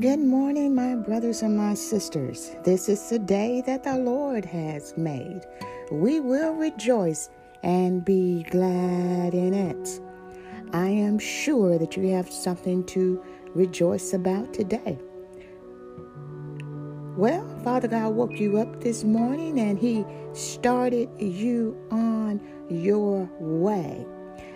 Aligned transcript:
Good 0.00 0.20
morning, 0.20 0.74
my 0.74 0.94
brothers 0.94 1.42
and 1.42 1.54
my 1.54 1.74
sisters. 1.74 2.56
This 2.64 2.88
is 2.88 3.10
the 3.10 3.18
day 3.18 3.62
that 3.66 3.84
the 3.84 3.98
Lord 3.98 4.42
has 4.46 4.96
made. 4.96 5.42
We 5.90 6.18
will 6.18 6.54
rejoice 6.54 7.28
and 7.62 8.02
be 8.02 8.44
glad 8.44 9.34
in 9.34 9.52
it. 9.52 10.00
I 10.72 10.88
am 10.88 11.18
sure 11.18 11.76
that 11.76 11.94
you 11.94 12.08
have 12.08 12.32
something 12.32 12.84
to 12.84 13.22
rejoice 13.54 14.14
about 14.14 14.54
today. 14.54 14.98
Well, 17.18 17.46
Father 17.62 17.88
God 17.88 18.14
woke 18.14 18.40
you 18.40 18.56
up 18.56 18.80
this 18.80 19.04
morning 19.04 19.60
and 19.60 19.78
He 19.78 20.06
started 20.32 21.10
you 21.20 21.76
on 21.90 22.40
your 22.70 23.28
way. 23.38 24.06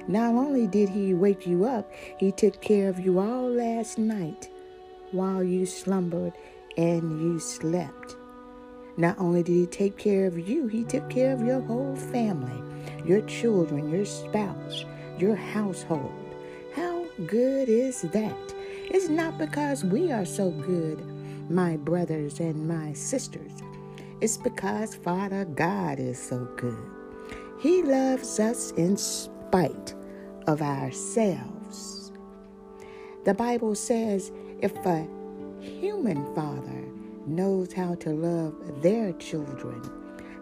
Not 0.09 0.35
only 0.35 0.67
did 0.67 0.89
He 0.89 1.13
wake 1.13 1.47
you 1.47 1.67
up, 1.67 1.93
He 2.19 2.33
took 2.33 2.63
care 2.63 2.89
of 2.89 2.99
you 2.99 3.19
all 3.19 3.51
last 3.51 3.99
night 3.99 4.49
while 5.13 5.43
you 5.43 5.67
slumbered 5.67 6.33
and 6.77 7.21
you 7.21 7.39
slept. 7.39 8.17
Not 8.97 9.19
only 9.19 9.43
did 9.43 9.53
He 9.53 9.67
take 9.67 9.97
care 9.97 10.27
of 10.27 10.49
you, 10.49 10.67
He 10.69 10.85
took 10.85 11.09
care 11.11 11.33
of 11.33 11.43
your 11.43 11.61
whole 11.61 11.97
family, 11.97 12.63
your 13.05 13.21
children, 13.23 13.91
your 13.91 14.05
spouse, 14.05 14.85
your 15.19 15.37
household. 15.37 16.13
How 16.75 17.05
good 17.27 17.69
is 17.69 18.03
that? 18.03 18.55
It's 18.89 19.09
not 19.09 19.39
because 19.39 19.85
we 19.85 20.13
are 20.13 20.25
so 20.25 20.51
good, 20.51 21.05
my 21.51 21.77
brothers 21.77 22.41
and 22.41 22.69
my 22.69 22.93
sisters. 22.93 23.53
It's 24.21 24.39
because 24.39 24.95
Father 24.95 25.45
God 25.45 25.99
is 25.99 26.19
so 26.19 26.49
good. 26.57 26.79
He 27.61 27.83
loves 27.83 28.41
us 28.41 28.71
in 28.73 28.97
spite 28.97 29.95
of 30.47 30.63
ourselves. 30.63 32.13
The 33.25 33.35
Bible 33.35 33.75
says 33.75 34.31
if 34.61 34.75
a 34.87 35.07
human 35.61 36.25
father 36.35 36.85
knows 37.27 37.73
how 37.73 37.95
to 37.97 38.11
love 38.11 38.55
their 38.83 39.13
children, 39.15 39.83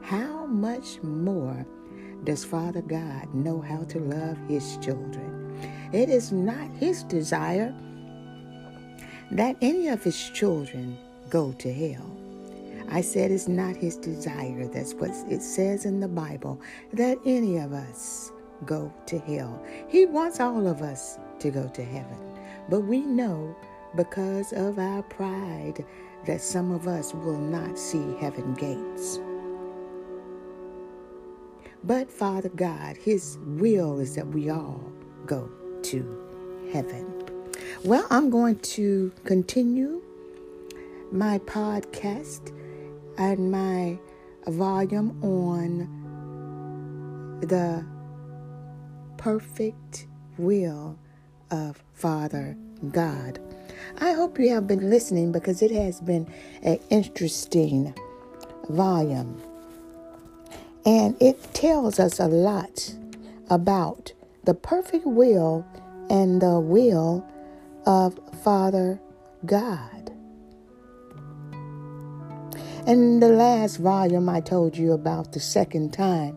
how 0.03 0.47
much 0.47 1.03
more 1.03 1.67
does 2.25 2.45
Father 2.45 2.83
God 2.83 3.33
know 3.35 3.61
how 3.61 3.85
to 3.85 3.99
love 3.99 4.39
his 4.49 4.77
children? 4.79 5.59
It 5.93 6.09
is 6.09 6.33
not 6.33 6.71
his 6.77 7.03
desire 7.05 7.75
that 9.31 9.57
any 9.61 9.89
of 9.89 10.03
his 10.03 10.31
children 10.31 10.97
go 11.31 11.53
to 11.53 11.73
hell. 11.73 12.11
I 12.91 13.01
said 13.01 13.31
it's 13.31 13.49
not 13.49 13.77
his 13.77 13.97
desire. 13.97 14.69
That's 14.69 14.95
what 14.95 15.11
it 15.31 15.43
says 15.43 15.87
in 15.87 16.01
the 16.01 16.09
Bible 16.09 16.61
that 16.93 17.19
any 17.25 17.59
of 17.59 17.73
us 17.73 18.31
go 18.67 18.93
to 19.07 19.19
hell. 19.19 19.65
He 19.89 20.07
wants 20.07 20.39
all 20.39 20.67
of 20.67 20.83
us 20.83 21.19
to 21.41 21.51
go 21.51 21.69
to 21.69 21.83
heaven. 21.83 22.19
But 22.69 22.81
we 22.81 23.01
know 23.01 23.57
because 23.97 24.53
of 24.53 24.79
our 24.79 25.03
pride 25.03 25.85
that 26.27 26.41
some 26.41 26.73
of 26.73 26.89
us 26.89 27.15
will 27.15 27.39
not 27.39 27.79
see 27.79 28.17
heaven 28.19 28.55
gates. 28.55 29.21
But 31.85 32.11
Father 32.11 32.49
God, 32.49 32.97
His 32.97 33.39
will 33.45 34.01
is 34.01 34.15
that 34.15 34.27
we 34.27 34.49
all 34.49 34.81
go 35.27 35.51
to 35.83 36.69
heaven. 36.73 37.25
Well, 37.85 38.07
I'm 38.11 38.31
going 38.31 38.59
to 38.61 39.13
continue 39.25 40.01
my 41.13 41.39
podcast 41.41 42.57
and 43.19 43.53
my 43.53 43.99
volume 44.47 45.23
on 45.23 46.03
the 47.41 47.85
perfect 49.19 50.07
will 50.39 50.99
of 51.51 51.83
Father 51.93 52.57
God. 52.91 53.39
I 53.99 54.13
hope 54.13 54.39
you 54.39 54.51
have 54.51 54.67
been 54.67 54.91
listening 54.91 55.33
because 55.33 55.63
it 55.63 55.71
has 55.71 56.01
been 56.01 56.27
an 56.63 56.79
interesting 56.91 57.95
volume. 58.69 59.41
And 60.87 61.17
it 61.21 61.43
tells 61.55 61.99
us 61.99 62.21
a 62.21 62.27
lot 62.27 62.95
about 63.49 64.13
the 64.45 64.55
perfect 64.55 65.07
will 65.07 65.65
and 66.11 66.43
the 66.43 66.61
will 66.61 67.27
of 67.87 68.19
Father 68.43 69.01
God. 69.47 70.11
In 72.87 73.21
the 73.21 73.29
last 73.29 73.79
volume, 73.79 74.29
I 74.29 74.41
told 74.41 74.77
you 74.77 74.93
about 74.93 75.33
the 75.33 75.41
second 75.41 75.95
time 75.95 76.37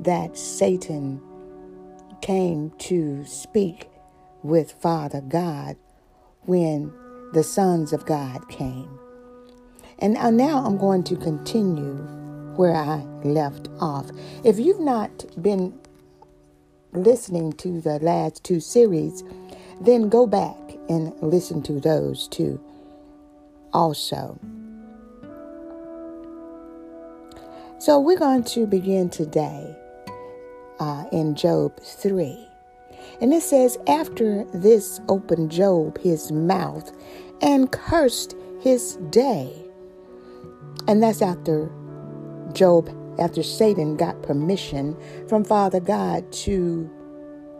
that 0.00 0.36
Satan 0.36 1.20
came 2.20 2.70
to 2.78 3.24
speak 3.24 3.88
with 4.42 4.72
Father 4.72 5.20
God 5.20 5.76
when 6.48 6.90
the 7.34 7.44
sons 7.44 7.92
of 7.92 8.06
God 8.06 8.48
came. 8.48 8.88
And 9.98 10.14
now 10.14 10.64
I'm 10.64 10.78
going 10.78 11.04
to 11.04 11.16
continue 11.16 11.96
where 12.56 12.74
I 12.74 13.04
left 13.22 13.68
off. 13.80 14.10
If 14.44 14.58
you've 14.58 14.80
not 14.80 15.26
been 15.42 15.78
listening 16.92 17.52
to 17.54 17.80
the 17.82 17.98
last 17.98 18.44
two 18.44 18.60
series, 18.60 19.22
then 19.80 20.08
go 20.08 20.26
back 20.26 20.56
and 20.88 21.12
listen 21.20 21.62
to 21.64 21.80
those 21.80 22.26
two 22.28 22.58
also. 23.74 24.38
So 27.78 28.00
we're 28.00 28.18
going 28.18 28.44
to 28.44 28.66
begin 28.66 29.10
today 29.10 29.76
uh, 30.80 31.04
in 31.12 31.34
Job 31.34 31.78
3. 31.80 32.47
And 33.20 33.32
it 33.32 33.42
says, 33.42 33.78
After 33.86 34.44
this 34.54 35.00
opened 35.08 35.50
Job 35.50 35.98
his 35.98 36.30
mouth 36.32 36.92
and 37.40 37.70
cursed 37.70 38.36
his 38.60 38.96
day. 39.10 39.52
And 40.86 41.02
that's 41.02 41.22
after 41.22 41.70
Job, 42.52 42.90
after 43.18 43.42
Satan 43.42 43.96
got 43.96 44.22
permission 44.22 44.96
from 45.28 45.44
Father 45.44 45.80
God 45.80 46.30
to 46.32 46.90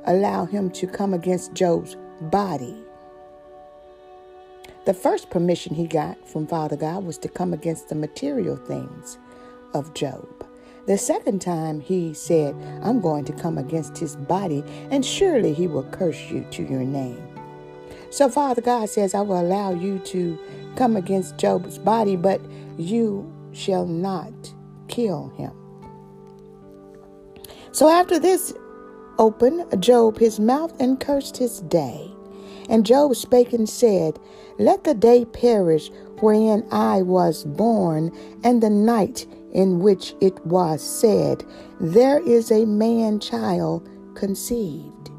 allow 0.04 0.46
him 0.46 0.70
to 0.70 0.86
come 0.86 1.12
against 1.12 1.52
Job's 1.52 1.96
body. 2.22 2.76
The 4.86 4.94
first 4.94 5.28
permission 5.28 5.74
he 5.74 5.86
got 5.86 6.26
from 6.26 6.46
Father 6.46 6.76
God 6.76 7.04
was 7.04 7.18
to 7.18 7.28
come 7.28 7.52
against 7.52 7.90
the 7.90 7.94
material 7.94 8.56
things 8.56 9.18
of 9.74 9.92
Job. 9.92 10.37
The 10.88 10.96
second 10.96 11.42
time 11.42 11.80
he 11.82 12.14
said, 12.14 12.56
I'm 12.82 13.02
going 13.02 13.26
to 13.26 13.32
come 13.34 13.58
against 13.58 13.98
his 13.98 14.16
body, 14.16 14.64
and 14.90 15.04
surely 15.04 15.52
he 15.52 15.66
will 15.66 15.84
curse 15.90 16.30
you 16.30 16.46
to 16.50 16.62
your 16.62 16.82
name. 16.82 17.22
So 18.08 18.30
Father 18.30 18.62
God 18.62 18.88
says, 18.88 19.14
I 19.14 19.20
will 19.20 19.38
allow 19.38 19.74
you 19.74 19.98
to 19.98 20.38
come 20.76 20.96
against 20.96 21.36
Job's 21.36 21.76
body, 21.76 22.16
but 22.16 22.40
you 22.78 23.30
shall 23.52 23.84
not 23.84 24.32
kill 24.88 25.28
him. 25.36 25.52
So 27.72 27.90
after 27.90 28.18
this 28.18 28.54
opened 29.18 29.82
Job 29.82 30.18
his 30.18 30.40
mouth 30.40 30.72
and 30.80 30.98
cursed 30.98 31.36
his 31.36 31.60
day. 31.60 32.10
And 32.70 32.86
Job 32.86 33.14
spake 33.14 33.52
and 33.52 33.68
said, 33.68 34.18
Let 34.58 34.84
the 34.84 34.94
day 34.94 35.26
perish 35.26 35.90
wherein 36.20 36.66
I 36.72 37.02
was 37.02 37.44
born, 37.44 38.10
and 38.42 38.62
the 38.62 38.70
night 38.70 39.26
in 39.52 39.80
which 39.80 40.14
it 40.20 40.44
was 40.46 40.82
said, 40.82 41.44
There 41.80 42.20
is 42.20 42.50
a 42.50 42.66
man 42.66 43.20
child 43.20 43.88
conceived. 44.14 45.10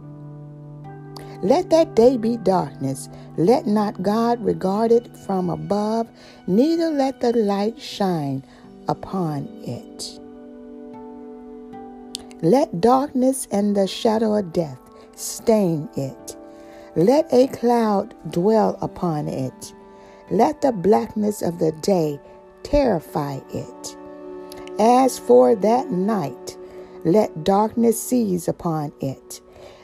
Let 1.42 1.70
that 1.70 1.96
day 1.96 2.18
be 2.18 2.36
darkness. 2.38 3.08
Let 3.38 3.66
not 3.66 4.04
God 4.04 4.44
regard 4.44 4.92
it 4.92 5.16
from 5.16 5.50
above, 5.50 6.10
neither 6.48 6.92
let 6.92 7.22
the 7.22 7.32
light 7.32 7.80
shine 7.80 8.44
upon 8.90 9.48
it. 9.64 10.20
Let 12.42 12.82
darkness 12.82 13.48
and 13.52 13.76
the 13.76 13.88
shadow 13.88 14.36
of 14.36 14.52
death 14.52 14.80
stain 15.16 15.90
it. 15.96 16.36
Let 16.96 17.34
a 17.34 17.48
cloud 17.48 18.16
dwell 18.32 18.78
upon 18.82 19.28
it. 19.28 19.74
Let 20.32 20.62
the 20.62 20.72
blackness 20.72 21.42
of 21.42 21.60
the 21.60 21.72
day 21.72 22.20
terrify 22.64 23.40
it. 23.54 23.98
As 24.80 25.20
for 25.20 25.56
that 25.56 25.92
night, 25.92 26.58
let 27.04 27.44
darkness 27.44 28.02
seize 28.02 28.48
upon 28.48 28.94
it. 29.02 29.42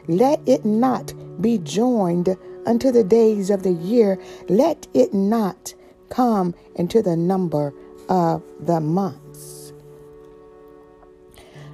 Let 0.07 0.39
it 0.45 0.63
not 0.63 1.13
be 1.41 1.57
joined 1.57 2.35
unto 2.65 2.91
the 2.91 3.03
days 3.03 3.49
of 3.49 3.63
the 3.63 3.73
year. 3.73 4.17
Let 4.47 4.87
it 4.93 5.13
not 5.13 5.73
come 6.09 6.55
into 6.75 7.01
the 7.01 7.17
number 7.17 7.73
of 8.07 8.41
the 8.61 8.79
months. 8.79 9.73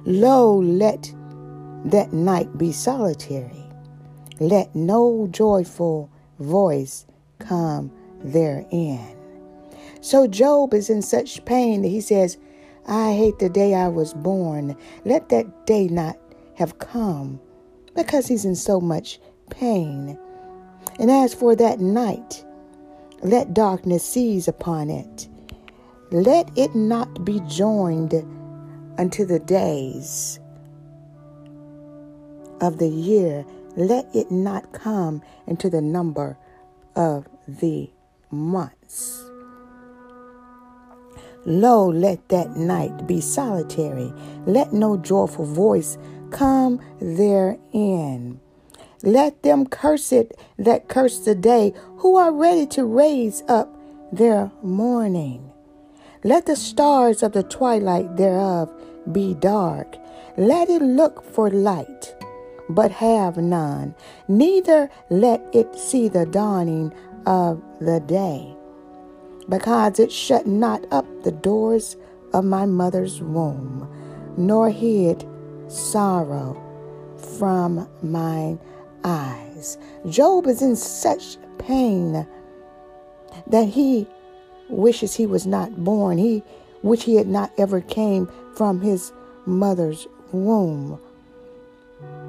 Lo, 0.04 0.56
let 0.56 1.12
that 1.84 2.12
night 2.12 2.58
be 2.58 2.72
solitary. 2.72 3.64
Let 4.40 4.74
no 4.74 5.28
joyful 5.30 6.10
voice 6.40 7.06
come 7.38 7.92
therein. 8.24 9.16
So 10.00 10.26
Job 10.26 10.74
is 10.74 10.90
in 10.90 11.02
such 11.02 11.44
pain 11.44 11.82
that 11.82 11.88
he 11.88 12.00
says, 12.00 12.36
I 12.86 13.12
hate 13.12 13.38
the 13.38 13.48
day 13.48 13.74
I 13.74 13.88
was 13.88 14.14
born. 14.14 14.76
Let 15.04 15.28
that 15.28 15.66
day 15.66 15.88
not 15.88 16.16
have 16.56 16.78
come 16.78 17.40
because 17.94 18.26
he's 18.26 18.44
in 18.44 18.56
so 18.56 18.80
much 18.80 19.20
pain. 19.50 20.18
And 20.98 21.10
as 21.10 21.34
for 21.34 21.54
that 21.56 21.80
night, 21.80 22.44
let 23.22 23.54
darkness 23.54 24.04
seize 24.04 24.48
upon 24.48 24.90
it. 24.90 25.28
Let 26.10 26.50
it 26.56 26.74
not 26.74 27.24
be 27.24 27.40
joined 27.48 28.14
unto 28.98 29.24
the 29.24 29.38
days 29.38 30.40
of 32.60 32.78
the 32.78 32.88
year. 32.88 33.44
Let 33.76 34.14
it 34.14 34.30
not 34.30 34.72
come 34.72 35.22
into 35.46 35.70
the 35.70 35.80
number 35.80 36.36
of 36.94 37.28
the 37.46 37.90
months. 38.30 39.24
Lo, 41.44 41.88
let 41.88 42.28
that 42.28 42.56
night 42.56 43.06
be 43.06 43.20
solitary. 43.20 44.12
Let 44.46 44.72
no 44.72 44.96
joyful 44.96 45.44
voice 45.44 45.98
come 46.30 46.80
therein. 47.00 48.40
Let 49.02 49.42
them 49.42 49.66
curse 49.66 50.12
it 50.12 50.38
that 50.58 50.88
curse 50.88 51.18
the 51.18 51.34
day, 51.34 51.74
who 51.98 52.16
are 52.16 52.32
ready 52.32 52.66
to 52.68 52.84
raise 52.84 53.42
up 53.48 53.68
their 54.12 54.52
mourning. 54.62 55.50
Let 56.22 56.46
the 56.46 56.54
stars 56.54 57.22
of 57.22 57.32
the 57.32 57.42
twilight 57.42 58.16
thereof 58.16 58.72
be 59.10 59.34
dark. 59.34 59.96
Let 60.36 60.70
it 60.70 60.82
look 60.82 61.24
for 61.24 61.50
light, 61.50 62.14
but 62.68 62.92
have 62.92 63.36
none. 63.36 63.96
Neither 64.28 64.88
let 65.10 65.44
it 65.52 65.74
see 65.74 66.08
the 66.08 66.24
dawning 66.24 66.92
of 67.26 67.60
the 67.80 67.98
day, 67.98 68.54
because 69.48 69.98
it 69.98 70.12
shut 70.12 70.46
not 70.46 70.84
up 70.90 71.06
the 71.22 71.32
doors 71.32 71.96
of 72.32 72.44
my 72.44 72.66
mother's 72.66 73.20
womb, 73.20 73.88
nor 74.36 74.70
hid 74.70 75.26
sorrow 75.68 76.60
from 77.38 77.88
mine 78.02 78.58
eyes. 79.04 79.78
Job 80.08 80.46
is 80.46 80.62
in 80.62 80.76
such 80.76 81.36
pain 81.58 82.26
that 83.46 83.68
he 83.68 84.06
wishes 84.68 85.14
he 85.14 85.26
was 85.26 85.46
not 85.46 85.84
born. 85.84 86.18
He 86.18 86.42
which 86.82 87.04
he 87.04 87.16
had 87.16 87.28
not 87.28 87.52
ever 87.58 87.80
came 87.80 88.28
from 88.56 88.80
his 88.80 89.12
mother's 89.46 90.06
womb. 90.32 91.00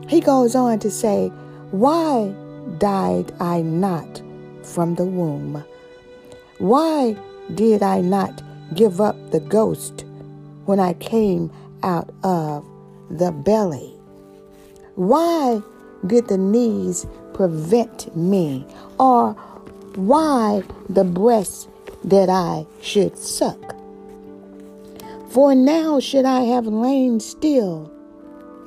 He 0.07 0.19
goes 0.21 0.55
on 0.55 0.79
to 0.79 0.91
say, 0.91 1.29
Why 1.71 2.33
died 2.77 3.33
I 3.39 3.61
not 3.61 4.21
from 4.63 4.95
the 4.95 5.05
womb? 5.05 5.63
Why 6.59 7.17
did 7.55 7.81
I 7.81 8.01
not 8.01 8.41
give 8.75 9.01
up 9.01 9.31
the 9.31 9.39
ghost 9.39 10.05
when 10.65 10.79
I 10.79 10.93
came 10.93 11.51
out 11.81 12.13
of 12.23 12.65
the 13.09 13.31
belly? 13.31 13.93
Why 14.95 15.61
did 16.05 16.27
the 16.27 16.37
knees 16.37 17.07
prevent 17.33 18.15
me? 18.15 18.65
Or 18.99 19.33
why 19.95 20.63
the 20.89 21.03
breast 21.03 21.69
that 22.03 22.29
I 22.29 22.65
should 22.81 23.17
suck? 23.17 23.75
For 25.29 25.55
now 25.55 25.99
should 25.99 26.25
I 26.25 26.41
have 26.41 26.67
lain 26.67 27.19
still 27.19 27.91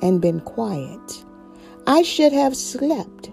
and 0.01 0.21
been 0.21 0.41
quiet. 0.41 1.23
I 1.87 2.01
should 2.01 2.33
have 2.33 2.57
slept, 2.57 3.31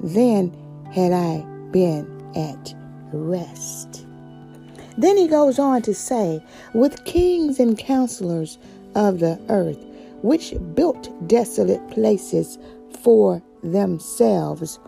then 0.00 0.56
had 0.92 1.12
I 1.12 1.44
been 1.72 2.06
at 2.36 2.79
rest. 3.12 4.06
Then 4.98 5.16
he 5.16 5.28
goes 5.28 5.58
on 5.58 5.82
to 5.82 5.94
say, 5.94 6.42
With 6.74 7.04
kings 7.04 7.58
and 7.58 7.78
counselors 7.78 8.58
of 8.94 9.20
the 9.20 9.40
earth, 9.48 9.82
which 10.22 10.54
built 10.74 11.08
desolate 11.28 11.86
places 11.90 12.58
for 13.02 13.42
themselves, 13.62 14.78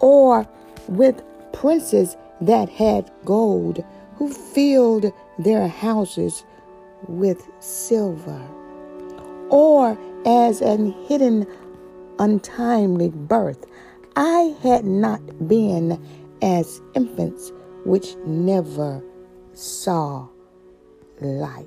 or 0.00 0.48
with 0.88 1.22
princes 1.52 2.16
that 2.40 2.68
had 2.68 3.10
gold, 3.24 3.84
who 4.16 4.32
filled 4.32 5.12
their 5.38 5.68
houses 5.68 6.44
with 7.06 7.46
silver, 7.60 8.42
or 9.50 9.96
as 10.26 10.60
an 10.60 10.92
hidden 11.06 11.46
untimely 12.18 13.08
birth. 13.08 13.64
I 14.16 14.54
had 14.62 14.84
not 14.84 15.48
been 15.48 16.04
as 16.42 16.80
infants 16.94 17.52
which 17.84 18.16
never 18.26 19.02
saw 19.52 20.28
light. 21.20 21.66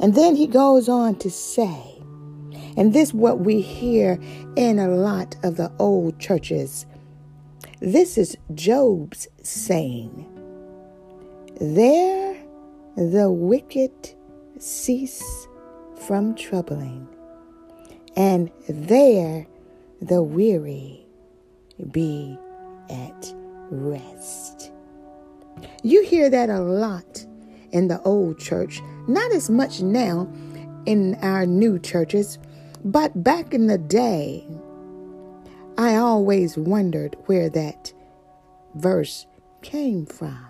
And 0.00 0.14
then 0.14 0.36
he 0.36 0.46
goes 0.46 0.88
on 0.88 1.16
to 1.16 1.30
say, 1.30 1.98
and 2.76 2.92
this 2.92 3.12
what 3.12 3.40
we 3.40 3.60
hear 3.60 4.20
in 4.56 4.78
a 4.78 4.88
lot 4.88 5.36
of 5.42 5.56
the 5.56 5.72
old 5.78 6.18
churches. 6.20 6.86
This 7.80 8.16
is 8.16 8.36
Job's 8.54 9.26
saying. 9.42 10.26
There 11.60 12.36
the 12.96 13.30
wicked 13.30 13.92
cease 14.58 15.48
from 16.06 16.34
troubling, 16.34 17.08
and 18.16 18.50
there 18.68 19.46
the 20.00 20.22
weary 20.22 21.06
be 21.90 22.38
at 22.90 23.34
rest. 23.70 24.72
You 25.82 26.02
hear 26.04 26.30
that 26.30 26.50
a 26.50 26.60
lot 26.60 27.24
in 27.72 27.88
the 27.88 28.00
old 28.02 28.38
church, 28.38 28.80
not 29.06 29.32
as 29.32 29.50
much 29.50 29.82
now 29.82 30.30
in 30.86 31.16
our 31.16 31.46
new 31.46 31.78
churches, 31.78 32.38
but 32.84 33.22
back 33.22 33.52
in 33.52 33.66
the 33.66 33.78
day, 33.78 34.46
I 35.76 35.96
always 35.96 36.56
wondered 36.56 37.16
where 37.26 37.48
that 37.50 37.92
verse 38.74 39.26
came 39.62 40.06
from. 40.06 40.46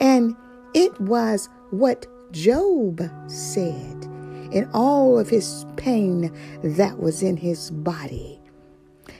And 0.00 0.36
it 0.74 0.98
was 1.00 1.48
what 1.70 2.06
Job 2.32 3.02
said 3.28 4.04
in 4.52 4.68
all 4.72 5.18
of 5.18 5.28
his 5.28 5.66
pain 5.76 6.32
that 6.62 6.98
was 6.98 7.22
in 7.22 7.36
his 7.36 7.70
body. 7.70 8.40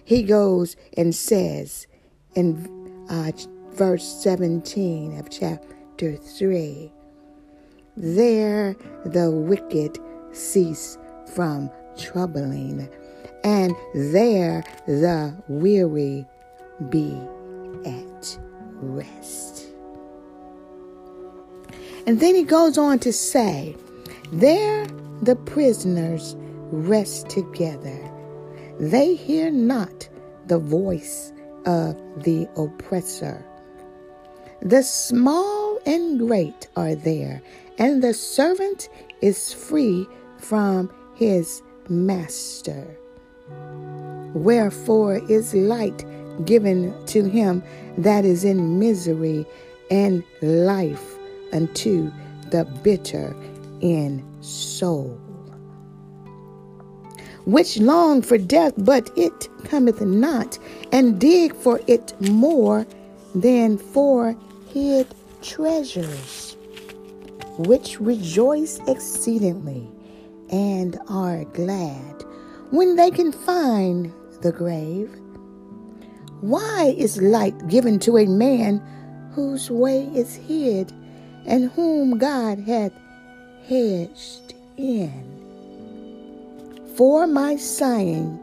He 0.04 0.22
goes 0.22 0.76
and 0.96 1.14
says 1.14 1.86
in 2.34 2.79
uh, 3.10 3.32
verse 3.72 4.04
17 4.22 5.18
of 5.18 5.28
chapter 5.28 6.16
3 6.16 6.92
There 7.96 8.76
the 9.04 9.30
wicked 9.30 9.98
cease 10.32 10.96
from 11.34 11.70
troubling, 11.98 12.88
and 13.44 13.74
there 13.94 14.64
the 14.86 15.36
weary 15.48 16.24
be 16.88 17.20
at 17.84 18.38
rest. 18.76 19.66
And 22.06 22.18
then 22.20 22.34
he 22.34 22.44
goes 22.44 22.78
on 22.78 22.98
to 23.00 23.12
say, 23.12 23.76
There 24.32 24.86
the 25.22 25.36
prisoners 25.36 26.36
rest 26.70 27.28
together. 27.28 27.98
They 28.78 29.14
hear 29.14 29.50
not 29.50 30.08
the 30.46 30.58
voice 30.58 31.32
of 31.66 31.96
the 32.22 32.48
oppressor. 32.56 33.44
The 34.62 34.82
small 34.82 35.78
and 35.86 36.18
great 36.18 36.68
are 36.76 36.94
there, 36.94 37.42
and 37.78 38.02
the 38.02 38.14
servant 38.14 38.88
is 39.20 39.52
free 39.52 40.06
from 40.38 40.90
his 41.14 41.62
master. 41.88 42.86
Wherefore 44.34 45.16
is 45.30 45.54
light 45.54 46.04
given 46.44 46.94
to 47.06 47.24
him 47.24 47.62
that 47.98 48.24
is 48.24 48.44
in 48.44 48.78
misery, 48.78 49.46
and 49.90 50.22
life 50.40 51.16
unto 51.52 52.12
the 52.50 52.64
bitter 52.82 53.34
in 53.80 54.24
soul. 54.40 55.18
Which 57.46 57.78
long 57.78 58.22
for 58.22 58.38
death, 58.38 58.74
but 58.76 59.10
it 59.16 59.48
cometh 59.64 60.00
not, 60.00 60.58
and 60.92 61.18
dig 61.18 61.54
for 61.54 61.80
it 61.86 62.14
more 62.20 62.86
than 63.34 63.78
for 63.78 64.36
hid 64.68 65.06
treasures, 65.42 66.56
which 67.58 68.00
rejoice 68.00 68.78
exceedingly 68.86 69.88
and 70.50 70.98
are 71.08 71.44
glad 71.44 72.24
when 72.70 72.96
they 72.96 73.10
can 73.10 73.32
find 73.32 74.12
the 74.42 74.52
grave. 74.52 75.10
Why 76.40 76.94
is 76.96 77.20
light 77.20 77.68
given 77.68 77.98
to 78.00 78.18
a 78.18 78.26
man 78.26 78.82
whose 79.34 79.70
way 79.70 80.10
is 80.14 80.34
hid 80.34 80.92
and 81.46 81.70
whom 81.70 82.18
God 82.18 82.58
hath 82.60 82.92
hedged 83.66 84.54
in? 84.76 85.29
For 86.96 87.26
my 87.26 87.56
sighing 87.56 88.38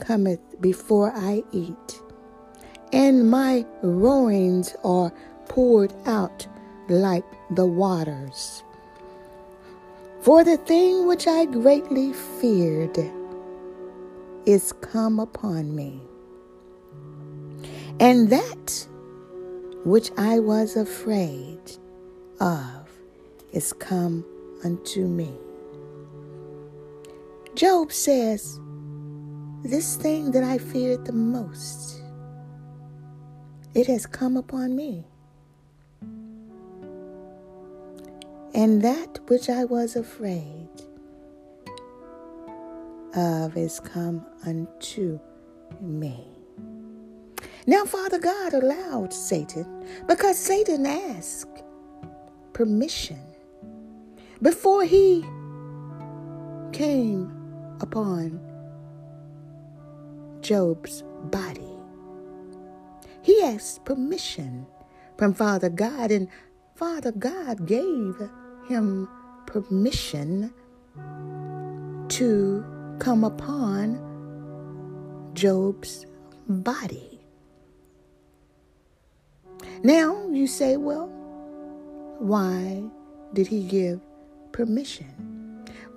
cometh 0.00 0.60
before 0.60 1.12
I 1.14 1.42
eat, 1.52 2.02
and 2.92 3.30
my 3.30 3.64
roarings 3.82 4.74
are 4.84 5.12
poured 5.48 5.92
out 6.04 6.46
like 6.88 7.24
the 7.50 7.66
waters. 7.66 8.62
For 10.20 10.42
the 10.42 10.56
thing 10.56 11.06
which 11.06 11.26
I 11.26 11.44
greatly 11.44 12.12
feared 12.12 12.98
is 14.46 14.72
come 14.72 15.20
upon 15.20 15.74
me. 15.74 16.00
And 18.00 18.30
that 18.30 18.88
which 19.84 20.10
I 20.16 20.38
was 20.40 20.76
afraid 20.76 21.60
of 22.40 22.88
is 23.52 23.72
come 23.72 24.24
unto 24.64 25.06
me. 25.06 25.32
Job 27.54 27.92
says, 27.92 28.58
This 29.62 29.94
thing 29.94 30.32
that 30.32 30.42
I 30.42 30.58
feared 30.58 31.04
the 31.04 31.12
most, 31.12 32.02
it 33.74 33.86
has 33.86 34.06
come 34.06 34.36
upon 34.36 34.74
me. 34.74 35.06
And 38.54 38.82
that 38.82 39.20
which 39.28 39.48
I 39.48 39.64
was 39.64 39.94
afraid 39.94 40.68
of 43.14 43.56
is 43.56 43.78
come 43.78 44.26
unto 44.44 45.20
me. 45.80 46.26
Now, 47.68 47.84
Father 47.84 48.18
God 48.18 48.52
allowed 48.52 49.12
Satan 49.12 49.86
because 50.08 50.36
Satan 50.36 50.86
asked 50.86 51.62
permission 52.52 53.20
before 54.42 54.82
he 54.82 55.24
came 56.72 57.43
upon 57.80 58.40
Job's 60.40 61.02
body. 61.30 61.70
He 63.22 63.42
asked 63.42 63.84
permission 63.84 64.66
from 65.16 65.32
Father 65.32 65.70
God, 65.70 66.10
and 66.10 66.28
Father 66.74 67.12
God 67.12 67.66
gave 67.66 68.20
him 68.68 69.08
permission 69.46 70.52
to 72.08 72.64
come 72.98 73.24
upon 73.24 73.98
Job's 75.34 76.06
body. 76.48 77.20
Now 79.82 80.28
you 80.30 80.46
say, 80.46 80.76
well, 80.76 81.08
why 82.18 82.84
did 83.32 83.46
he 83.46 83.64
give 83.64 84.00
permission? 84.52 85.33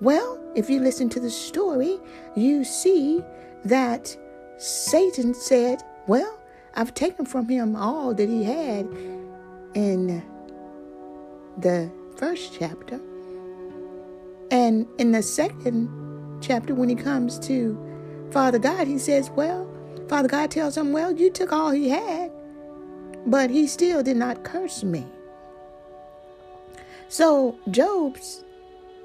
Well, 0.00 0.38
if 0.54 0.70
you 0.70 0.80
listen 0.80 1.08
to 1.10 1.20
the 1.20 1.30
story, 1.30 1.98
you 2.36 2.64
see 2.64 3.22
that 3.64 4.16
Satan 4.58 5.34
said, 5.34 5.82
Well, 6.06 6.38
I've 6.74 6.94
taken 6.94 7.26
from 7.26 7.48
him 7.48 7.74
all 7.74 8.14
that 8.14 8.28
he 8.28 8.44
had 8.44 8.86
in 9.74 10.22
the 11.58 11.90
first 12.16 12.54
chapter. 12.56 13.00
And 14.50 14.86
in 14.98 15.12
the 15.12 15.22
second 15.22 16.38
chapter, 16.40 16.74
when 16.74 16.88
he 16.88 16.94
comes 16.94 17.38
to 17.40 17.76
Father 18.30 18.58
God, 18.58 18.86
he 18.86 18.98
says, 18.98 19.30
Well, 19.30 19.68
Father 20.08 20.28
God 20.28 20.50
tells 20.50 20.76
him, 20.76 20.92
Well, 20.92 21.12
you 21.12 21.30
took 21.30 21.52
all 21.52 21.70
he 21.70 21.88
had, 21.88 22.30
but 23.26 23.50
he 23.50 23.66
still 23.66 24.02
did 24.02 24.16
not 24.16 24.44
curse 24.44 24.84
me. 24.84 25.06
So 27.08 27.58
Job's 27.70 28.44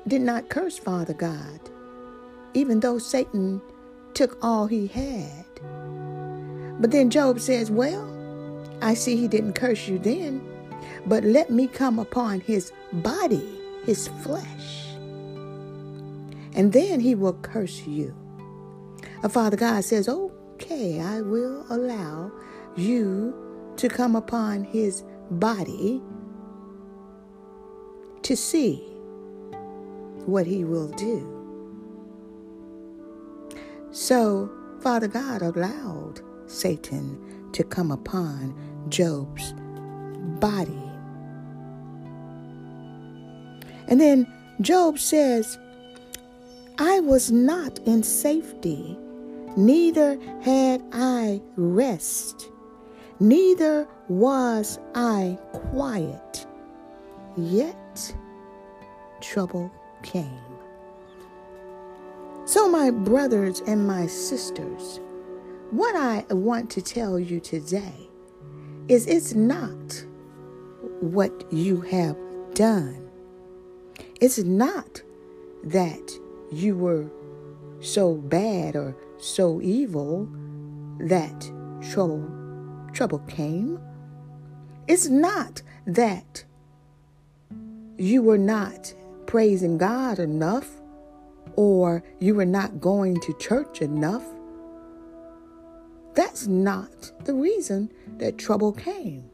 did 0.07 0.21
not 0.21 0.49
curse 0.49 0.77
Father 0.77 1.13
God, 1.13 1.59
even 2.53 2.79
though 2.79 2.97
Satan 2.97 3.61
took 4.13 4.37
all 4.41 4.67
he 4.67 4.87
had. 4.87 5.45
But 6.79 6.91
then 6.91 7.09
Job 7.09 7.39
says, 7.39 7.71
Well, 7.71 8.09
I 8.81 8.93
see 8.93 9.15
he 9.15 9.27
didn't 9.27 9.53
curse 9.53 9.87
you 9.87 9.97
then, 9.97 10.41
but 11.05 11.23
let 11.23 11.49
me 11.49 11.67
come 11.67 11.99
upon 11.99 12.41
his 12.41 12.71
body, 12.91 13.59
his 13.85 14.09
flesh, 14.21 14.89
and 16.55 16.73
then 16.73 16.99
he 16.99 17.15
will 17.15 17.33
curse 17.41 17.81
you. 17.87 18.13
A 19.23 19.29
Father 19.29 19.57
God 19.57 19.83
says, 19.85 20.09
Okay, 20.09 20.99
I 20.99 21.21
will 21.21 21.65
allow 21.69 22.31
you 22.75 23.33
to 23.77 23.87
come 23.87 24.15
upon 24.15 24.63
his 24.65 25.03
body 25.31 26.01
to 28.23 28.35
see 28.35 28.92
what 30.25 30.45
he 30.45 30.63
will 30.63 30.89
do. 30.89 31.29
So, 33.91 34.49
Father 34.81 35.07
God 35.07 35.41
allowed 35.41 36.21
Satan 36.47 37.51
to 37.53 37.63
come 37.63 37.91
upon 37.91 38.55
Job's 38.89 39.53
body. 40.39 40.81
And 43.87 43.99
then 43.99 44.27
Job 44.61 44.97
says, 44.97 45.57
I 46.79 46.99
was 47.01 47.31
not 47.31 47.77
in 47.79 48.01
safety, 48.01 48.97
neither 49.55 50.19
had 50.41 50.83
I 50.91 51.41
rest, 51.55 52.49
neither 53.19 53.87
was 54.07 54.79
I 54.95 55.37
quiet. 55.51 56.47
Yet 57.37 58.15
trouble 59.21 59.71
came. 60.03 60.39
So, 62.45 62.69
my 62.69 62.91
brothers 62.91 63.61
and 63.61 63.87
my 63.87 64.05
sisters, 64.05 64.99
what 65.71 65.95
I 65.95 66.25
want 66.29 66.69
to 66.71 66.81
tell 66.81 67.17
you 67.17 67.39
today 67.39 68.09
is 68.87 69.07
it's 69.07 69.33
not 69.33 70.05
what 70.99 71.51
you 71.51 71.81
have 71.81 72.17
done. 72.53 73.09
It's 74.19 74.39
not 74.39 75.01
that 75.63 76.11
you 76.51 76.75
were 76.75 77.09
so 77.79 78.15
bad 78.15 78.75
or 78.75 78.95
so 79.17 79.61
evil 79.61 80.29
that 80.99 81.51
trouble 81.91 82.29
trouble 82.93 83.19
came. 83.19 83.79
It's 84.87 85.07
not 85.07 85.61
that 85.87 86.43
you 87.97 88.21
were 88.21 88.37
not 88.37 88.93
praising 89.25 89.77
God 89.77 90.19
enough 90.19 90.69
or 91.55 92.03
you 92.19 92.35
were 92.35 92.45
not 92.45 92.79
going 92.79 93.19
to 93.21 93.33
church 93.37 93.81
enough. 93.81 94.23
That's 96.13 96.47
not 96.47 97.11
the 97.25 97.33
reason 97.33 97.91
that 98.17 98.37
trouble 98.37 98.71
came. 98.71 99.29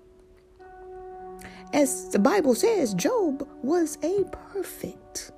As 1.74 2.10
the 2.10 2.20
Bible 2.20 2.56
says, 2.56 2.94
Job 2.94 3.48
was 3.62 3.98
a 4.02 4.24
perfect 4.54 5.32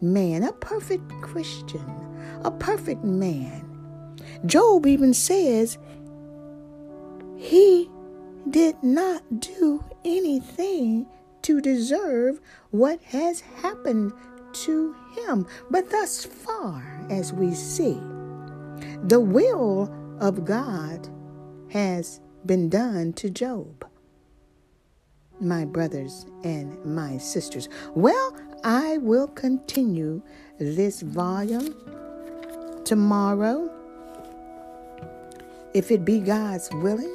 man, 0.00 0.44
a 0.44 0.52
perfect 0.52 1.10
Christian, 1.20 1.84
a 2.44 2.50
perfect 2.50 3.02
man. 3.02 3.68
Job 4.46 4.86
even 4.86 5.14
says 5.14 5.78
he 7.36 7.90
did 8.50 8.76
not 8.82 9.40
do 9.40 9.84
anything 10.04 11.06
to 11.42 11.60
deserve 11.60 12.40
what 12.70 13.02
has 13.02 13.40
happened 13.40 14.12
to 14.52 14.94
him. 15.14 15.46
But 15.70 15.90
thus 15.90 16.24
far 16.24 16.82
as 17.10 17.32
we 17.32 17.52
see, 17.54 18.00
the 19.04 19.20
will 19.20 19.92
of 20.20 20.44
God 20.44 21.08
has 21.70 22.20
been 22.46 22.68
done 22.68 23.12
to 23.14 23.30
Job. 23.30 23.86
My 25.40 25.64
brothers 25.64 26.26
and 26.44 26.84
my 26.84 27.18
sisters. 27.18 27.68
Well, 27.94 28.36
I 28.62 28.98
will 28.98 29.26
continue 29.26 30.22
this 30.58 31.02
volume 31.02 31.74
tomorrow. 32.84 33.70
If 35.74 35.90
it 35.90 36.04
be 36.04 36.20
God's 36.20 36.68
willing, 36.74 37.14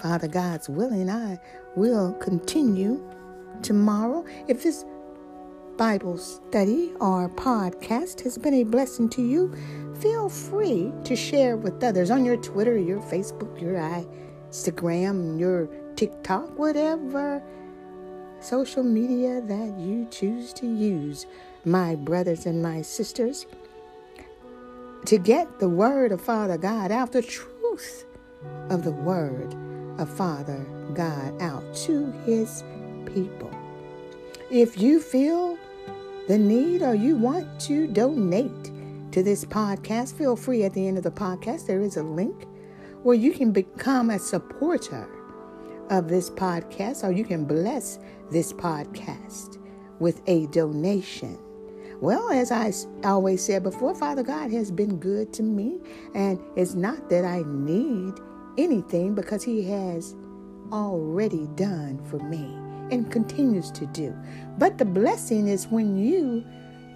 Father 0.00 0.28
God's 0.28 0.68
willing, 0.68 1.10
I 1.10 1.40
will 1.74 2.12
continue 2.14 3.02
tomorrow. 3.62 4.24
If 4.48 4.62
this 4.62 4.84
Bible 5.76 6.18
study 6.18 6.92
or 7.00 7.28
podcast 7.28 8.20
has 8.22 8.38
been 8.38 8.54
a 8.54 8.64
blessing 8.64 9.08
to 9.10 9.22
you, 9.22 9.52
feel 10.00 10.28
free 10.28 10.92
to 11.04 11.16
share 11.16 11.56
with 11.56 11.82
others 11.82 12.10
on 12.10 12.24
your 12.24 12.36
Twitter, 12.36 12.78
your 12.78 13.00
Facebook, 13.00 13.60
your 13.60 13.74
Instagram, 14.50 15.38
your 15.38 15.68
TikTok, 15.96 16.58
whatever 16.58 17.42
social 18.40 18.82
media 18.82 19.40
that 19.40 19.78
you 19.78 20.06
choose 20.10 20.52
to 20.52 20.66
use, 20.66 21.26
my 21.64 21.94
brothers 21.96 22.46
and 22.46 22.62
my 22.62 22.82
sisters, 22.82 23.46
to 25.06 25.18
get 25.18 25.58
the 25.58 25.68
word 25.68 26.12
of 26.12 26.20
Father 26.20 26.58
God 26.58 26.92
out, 26.92 27.12
the 27.12 27.22
truth 27.22 28.04
of 28.70 28.84
the 28.84 28.92
word 28.92 29.54
of 29.98 30.08
Father 30.08 30.64
God 30.94 31.40
out 31.40 31.74
to 31.74 32.12
his 32.26 32.62
people. 33.06 33.50
If 34.50 34.78
you 34.78 35.00
feel 35.00 35.58
the 36.28 36.38
need 36.38 36.82
or 36.82 36.94
you 36.94 37.16
want 37.16 37.60
to 37.60 37.86
donate 37.86 38.70
to 39.12 39.22
this 39.22 39.44
podcast, 39.44 40.14
feel 40.14 40.36
free 40.36 40.64
at 40.64 40.72
the 40.72 40.86
end 40.86 40.96
of 40.96 41.04
the 41.04 41.10
podcast. 41.10 41.66
There 41.66 41.82
is 41.82 41.96
a 41.96 42.02
link 42.02 42.46
where 43.02 43.14
you 43.14 43.32
can 43.32 43.52
become 43.52 44.10
a 44.10 44.18
supporter 44.18 45.08
of 45.90 46.08
this 46.08 46.30
podcast 46.30 47.04
or 47.04 47.12
you 47.12 47.24
can 47.24 47.44
bless 47.44 47.98
this 48.30 48.52
podcast 48.52 49.58
with 49.98 50.22
a 50.26 50.46
donation. 50.46 51.38
Well, 52.00 52.30
as 52.30 52.50
I 52.50 52.72
always 53.04 53.44
said 53.44 53.62
before, 53.62 53.94
Father 53.94 54.22
God 54.22 54.50
has 54.50 54.70
been 54.70 54.98
good 54.98 55.32
to 55.34 55.42
me, 55.42 55.80
and 56.14 56.38
it's 56.56 56.74
not 56.74 57.08
that 57.08 57.24
I 57.24 57.42
need 57.46 58.14
anything 58.58 59.14
because 59.14 59.42
He 59.44 59.62
has 59.70 60.14
already 60.72 61.46
done 61.54 62.04
for 62.04 62.18
me 62.18 62.63
and 62.90 63.10
continues 63.10 63.70
to 63.72 63.86
do. 63.86 64.16
But 64.58 64.78
the 64.78 64.84
blessing 64.84 65.48
is 65.48 65.66
when 65.68 65.96
you 65.96 66.44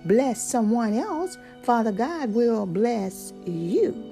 bless 0.05 0.41
someone 0.41 0.95
else, 0.95 1.39
Father 1.63 1.93
God 1.93 2.33
will 2.33 2.67
bless 2.67 3.33
you. 3.45 4.05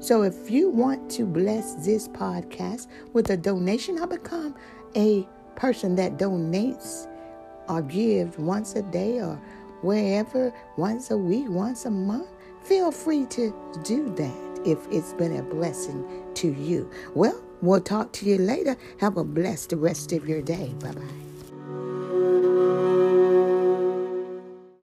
So 0.00 0.22
if 0.22 0.50
you 0.50 0.68
want 0.68 1.10
to 1.12 1.24
bless 1.24 1.74
this 1.76 2.08
podcast 2.08 2.88
with 3.12 3.30
a 3.30 3.36
donation 3.36 3.98
or 3.98 4.06
become 4.06 4.54
a 4.96 5.26
person 5.56 5.94
that 5.96 6.18
donates 6.18 7.08
or 7.68 7.82
gives 7.82 8.36
once 8.36 8.74
a 8.74 8.82
day 8.82 9.20
or 9.20 9.40
wherever, 9.82 10.52
once 10.76 11.10
a 11.10 11.16
week, 11.16 11.48
once 11.48 11.86
a 11.86 11.90
month, 11.90 12.28
feel 12.62 12.90
free 12.90 13.26
to 13.26 13.54
do 13.82 14.14
that 14.16 14.62
if 14.66 14.78
it's 14.90 15.12
been 15.14 15.36
a 15.36 15.42
blessing 15.42 16.04
to 16.34 16.52
you. 16.52 16.90
Well, 17.14 17.40
we'll 17.66 17.80
talk 17.80 18.12
to 18.12 18.26
you 18.26 18.38
later. 18.38 18.76
Have 18.98 19.16
a 19.16 19.24
blessed 19.24 19.72
rest 19.72 20.12
of 20.12 20.28
your 20.28 20.42
day. 20.42 20.74
Bye 20.80 20.92
bye. 20.92 21.33